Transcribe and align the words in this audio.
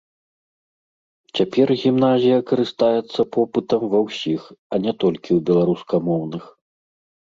Цяпер 1.39 1.67
гімназія 1.83 2.39
карыстаецца 2.53 3.21
попытам 3.39 3.81
ва 3.95 3.99
ўсіх, 4.09 4.41
а 4.51 4.75
не 4.89 4.99
толькі 5.05 5.27
ў 5.27 5.39
беларускамоўных. 5.49 6.43